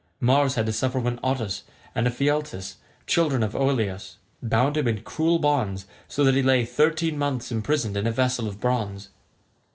[0.19, 1.61] Mars had to suffer when Otus
[1.93, 7.19] and Ephialtes, children of Aloeus, bound him in cruel bonds, so that he lay thirteen
[7.19, 9.09] months imprisoned in a vessel of bronze.